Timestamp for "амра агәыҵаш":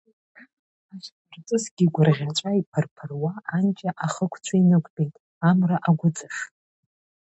5.49-6.37